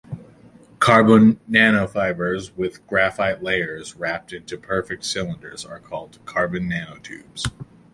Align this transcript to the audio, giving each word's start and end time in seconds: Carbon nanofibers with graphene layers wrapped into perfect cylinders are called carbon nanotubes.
Carbon 0.79 1.39
nanofibers 1.47 2.55
with 2.55 2.83
graphene 2.87 3.43
layers 3.43 3.93
wrapped 3.95 4.33
into 4.33 4.57
perfect 4.57 5.05
cylinders 5.05 5.63
are 5.63 5.79
called 5.79 6.17
carbon 6.25 6.67
nanotubes. 6.67 7.43